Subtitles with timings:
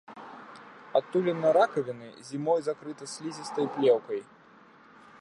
[0.99, 4.21] Адтуліна ракавіны зімой закрыта слізістай плеўкай.